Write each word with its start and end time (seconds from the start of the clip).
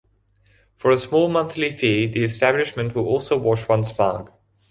For 0.77 0.89
a 0.89 0.97
small 0.97 1.27
monthly 1.27 1.69
fee 1.69 2.07
the 2.07 2.23
establishment 2.23 2.95
will 2.95 3.05
also 3.05 3.37
wash 3.37 3.69
one's 3.69 3.95
mug. 3.99 4.31